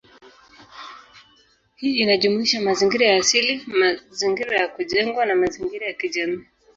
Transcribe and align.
Hii 1.75 1.95
inajumuisha 1.95 2.61
mazingira 2.61 3.05
ya 3.07 3.17
asili, 3.17 3.63
mazingira 3.67 4.57
ya 4.57 4.67
kujengwa, 4.67 5.25
na 5.25 5.35
mazingira 5.35 5.87
ya 5.87 5.93
kijamii. 5.93 6.43